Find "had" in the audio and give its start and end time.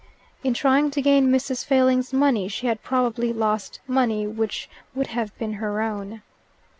2.65-2.81